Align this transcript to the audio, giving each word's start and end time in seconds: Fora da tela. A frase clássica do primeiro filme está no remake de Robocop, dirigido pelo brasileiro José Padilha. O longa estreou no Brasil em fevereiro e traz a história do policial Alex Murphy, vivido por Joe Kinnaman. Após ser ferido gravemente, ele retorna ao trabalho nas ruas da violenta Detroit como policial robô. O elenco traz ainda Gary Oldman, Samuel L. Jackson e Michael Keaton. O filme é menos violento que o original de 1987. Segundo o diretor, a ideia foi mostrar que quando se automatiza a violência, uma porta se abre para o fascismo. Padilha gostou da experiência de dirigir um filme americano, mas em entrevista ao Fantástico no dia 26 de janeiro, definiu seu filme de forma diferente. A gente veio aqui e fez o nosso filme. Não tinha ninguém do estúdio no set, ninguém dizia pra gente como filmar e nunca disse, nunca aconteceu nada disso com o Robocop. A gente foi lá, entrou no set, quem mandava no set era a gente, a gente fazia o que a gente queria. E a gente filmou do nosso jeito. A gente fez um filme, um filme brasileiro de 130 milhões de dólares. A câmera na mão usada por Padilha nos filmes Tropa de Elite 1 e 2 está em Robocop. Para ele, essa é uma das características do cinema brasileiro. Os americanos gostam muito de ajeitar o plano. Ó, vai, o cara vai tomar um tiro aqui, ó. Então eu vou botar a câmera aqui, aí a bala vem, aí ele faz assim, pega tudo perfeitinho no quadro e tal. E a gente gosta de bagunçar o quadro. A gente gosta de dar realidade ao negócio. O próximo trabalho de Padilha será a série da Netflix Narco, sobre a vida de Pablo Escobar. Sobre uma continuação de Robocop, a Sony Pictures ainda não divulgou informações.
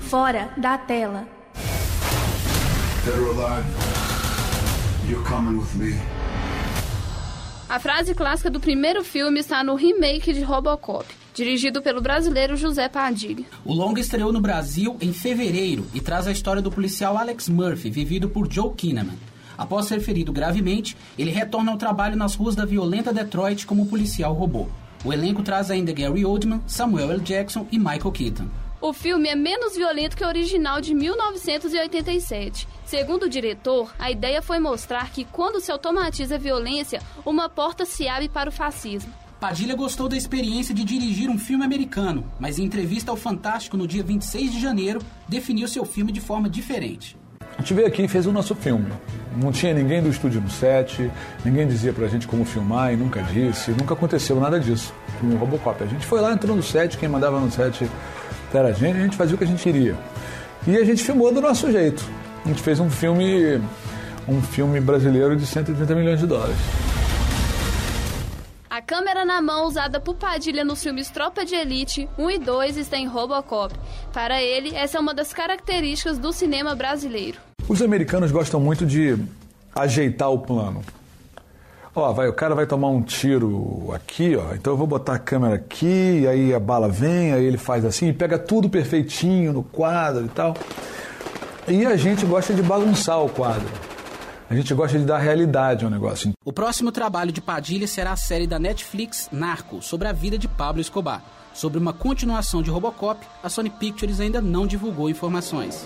Fora 0.00 0.50
da 0.56 0.78
tela. 0.78 1.26
A 7.68 7.78
frase 7.78 8.14
clássica 8.14 8.50
do 8.50 8.58
primeiro 8.58 9.04
filme 9.04 9.40
está 9.40 9.62
no 9.62 9.74
remake 9.74 10.32
de 10.32 10.40
Robocop, 10.40 11.04
dirigido 11.34 11.82
pelo 11.82 12.00
brasileiro 12.00 12.56
José 12.56 12.88
Padilha. 12.88 13.44
O 13.64 13.74
longa 13.74 14.00
estreou 14.00 14.32
no 14.32 14.40
Brasil 14.40 14.96
em 15.00 15.12
fevereiro 15.12 15.86
e 15.92 16.00
traz 16.00 16.26
a 16.26 16.32
história 16.32 16.62
do 16.62 16.70
policial 16.70 17.18
Alex 17.18 17.48
Murphy, 17.48 17.90
vivido 17.90 18.28
por 18.30 18.50
Joe 18.50 18.72
Kinnaman. 18.74 19.16
Após 19.58 19.86
ser 19.86 20.00
ferido 20.00 20.32
gravemente, 20.32 20.96
ele 21.18 21.30
retorna 21.30 21.72
ao 21.72 21.76
trabalho 21.76 22.16
nas 22.16 22.34
ruas 22.34 22.54
da 22.54 22.64
violenta 22.64 23.12
Detroit 23.12 23.66
como 23.66 23.86
policial 23.86 24.32
robô. 24.32 24.68
O 25.04 25.12
elenco 25.12 25.42
traz 25.42 25.70
ainda 25.70 25.92
Gary 25.92 26.24
Oldman, 26.24 26.62
Samuel 26.66 27.12
L. 27.12 27.20
Jackson 27.20 27.66
e 27.70 27.78
Michael 27.78 28.12
Keaton. 28.12 28.48
O 28.80 28.92
filme 28.92 29.28
é 29.28 29.34
menos 29.34 29.74
violento 29.74 30.16
que 30.16 30.24
o 30.24 30.28
original 30.28 30.80
de 30.80 30.94
1987. 30.94 32.68
Segundo 32.84 33.24
o 33.24 33.28
diretor, 33.28 33.92
a 33.98 34.08
ideia 34.08 34.40
foi 34.40 34.60
mostrar 34.60 35.10
que 35.10 35.24
quando 35.24 35.60
se 35.60 35.72
automatiza 35.72 36.36
a 36.36 36.38
violência, 36.38 37.02
uma 37.26 37.48
porta 37.48 37.84
se 37.84 38.06
abre 38.06 38.28
para 38.28 38.48
o 38.48 38.52
fascismo. 38.52 39.12
Padilha 39.40 39.74
gostou 39.74 40.08
da 40.08 40.16
experiência 40.16 40.72
de 40.72 40.84
dirigir 40.84 41.28
um 41.28 41.38
filme 41.38 41.64
americano, 41.64 42.24
mas 42.38 42.60
em 42.60 42.64
entrevista 42.64 43.10
ao 43.10 43.16
Fantástico 43.16 43.76
no 43.76 43.86
dia 43.86 44.04
26 44.04 44.52
de 44.52 44.60
janeiro, 44.60 45.00
definiu 45.26 45.66
seu 45.66 45.84
filme 45.84 46.12
de 46.12 46.20
forma 46.20 46.48
diferente. 46.48 47.16
A 47.56 47.60
gente 47.60 47.74
veio 47.74 47.88
aqui 47.88 48.02
e 48.02 48.08
fez 48.08 48.26
o 48.26 48.32
nosso 48.32 48.54
filme. 48.54 48.86
Não 49.36 49.50
tinha 49.50 49.74
ninguém 49.74 50.00
do 50.00 50.08
estúdio 50.08 50.40
no 50.40 50.48
set, 50.48 51.10
ninguém 51.44 51.66
dizia 51.66 51.92
pra 51.92 52.06
gente 52.06 52.28
como 52.28 52.44
filmar 52.44 52.92
e 52.92 52.96
nunca 52.96 53.20
disse, 53.22 53.72
nunca 53.72 53.94
aconteceu 53.94 54.38
nada 54.38 54.60
disso 54.60 54.94
com 55.20 55.26
o 55.26 55.36
Robocop. 55.36 55.82
A 55.82 55.86
gente 55.86 56.06
foi 56.06 56.20
lá, 56.20 56.32
entrou 56.32 56.54
no 56.54 56.62
set, 56.62 56.96
quem 56.96 57.08
mandava 57.08 57.40
no 57.40 57.50
set 57.50 57.88
era 58.56 58.68
a 58.68 58.72
gente, 58.72 58.96
a 58.96 59.02
gente 59.02 59.16
fazia 59.16 59.34
o 59.34 59.38
que 59.38 59.44
a 59.44 59.46
gente 59.46 59.62
queria. 59.62 59.96
E 60.66 60.76
a 60.76 60.84
gente 60.84 61.02
filmou 61.02 61.32
do 61.32 61.40
nosso 61.40 61.70
jeito. 61.70 62.04
A 62.44 62.48
gente 62.48 62.62
fez 62.62 62.80
um 62.80 62.90
filme, 62.90 63.60
um 64.26 64.40
filme 64.40 64.80
brasileiro 64.80 65.36
de 65.36 65.46
130 65.46 65.94
milhões 65.94 66.20
de 66.20 66.26
dólares. 66.26 66.56
A 68.70 68.80
câmera 68.80 69.24
na 69.24 69.42
mão 69.42 69.66
usada 69.66 69.98
por 69.98 70.14
Padilha 70.14 70.64
nos 70.64 70.82
filmes 70.82 71.10
Tropa 71.10 71.44
de 71.44 71.54
Elite 71.54 72.08
1 72.16 72.30
e 72.30 72.38
2 72.38 72.76
está 72.76 72.96
em 72.96 73.06
Robocop. 73.06 73.74
Para 74.12 74.42
ele, 74.42 74.74
essa 74.74 74.98
é 74.98 75.00
uma 75.00 75.12
das 75.12 75.32
características 75.32 76.18
do 76.18 76.32
cinema 76.32 76.74
brasileiro. 76.74 77.38
Os 77.68 77.82
americanos 77.82 78.30
gostam 78.30 78.60
muito 78.60 78.86
de 78.86 79.18
ajeitar 79.74 80.30
o 80.30 80.38
plano. 80.38 80.82
Ó, 81.98 82.12
vai, 82.12 82.28
o 82.28 82.32
cara 82.32 82.54
vai 82.54 82.64
tomar 82.64 82.90
um 82.90 83.02
tiro 83.02 83.90
aqui, 83.92 84.36
ó. 84.36 84.54
Então 84.54 84.72
eu 84.72 84.76
vou 84.76 84.86
botar 84.86 85.14
a 85.14 85.18
câmera 85.18 85.56
aqui, 85.56 86.24
aí 86.28 86.54
a 86.54 86.60
bala 86.60 86.88
vem, 86.88 87.32
aí 87.32 87.44
ele 87.44 87.58
faz 87.58 87.84
assim, 87.84 88.12
pega 88.12 88.38
tudo 88.38 88.70
perfeitinho 88.70 89.52
no 89.52 89.64
quadro 89.64 90.24
e 90.24 90.28
tal. 90.28 90.54
E 91.66 91.84
a 91.84 91.96
gente 91.96 92.24
gosta 92.24 92.54
de 92.54 92.62
bagunçar 92.62 93.20
o 93.20 93.28
quadro. 93.28 93.66
A 94.48 94.54
gente 94.54 94.72
gosta 94.74 94.96
de 94.96 95.04
dar 95.04 95.18
realidade 95.18 95.84
ao 95.84 95.90
negócio. 95.90 96.30
O 96.44 96.52
próximo 96.52 96.92
trabalho 96.92 97.32
de 97.32 97.40
Padilha 97.40 97.88
será 97.88 98.12
a 98.12 98.16
série 98.16 98.46
da 98.46 98.60
Netflix 98.60 99.28
Narco, 99.32 99.82
sobre 99.82 100.06
a 100.06 100.12
vida 100.12 100.38
de 100.38 100.46
Pablo 100.46 100.80
Escobar. 100.80 101.22
Sobre 101.52 101.80
uma 101.80 101.92
continuação 101.92 102.62
de 102.62 102.70
Robocop, 102.70 103.26
a 103.42 103.48
Sony 103.48 103.70
Pictures 103.70 104.20
ainda 104.20 104.40
não 104.40 104.68
divulgou 104.68 105.10
informações. 105.10 105.84